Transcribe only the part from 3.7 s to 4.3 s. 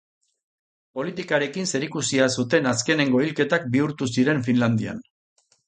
bihurtu